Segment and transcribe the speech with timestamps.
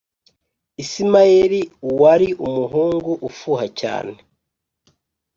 [0.83, 1.53] Ismael
[1.97, 4.07] uari umuhungu ufuha cyan